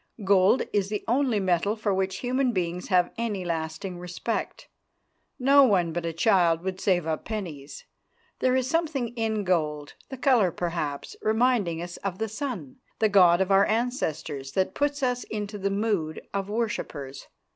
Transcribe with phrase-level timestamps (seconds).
[0.23, 4.67] Gold is the only metal for which human beings have any lasting respect.
[5.37, 7.85] No one but a child would save up pennies.
[8.39, 13.41] There is something in gold the colour, perhaps, reminding us of the sun, the god
[13.41, 17.27] of our ancestors that puts us into the mood of worshippers.